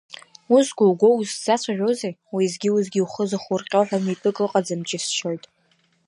Ус 0.55 0.67
гәоугәоу 0.77 1.15
узсацәажәозеи, 1.19 2.13
уеизгьы-уеизгьы 2.33 3.01
ухы 3.05 3.23
зыхурҟьо 3.29 3.81
ҳәа 3.87 4.05
митәык 4.05 4.37
ыҟам 4.45 4.79
џьысшьоит. 4.87 5.43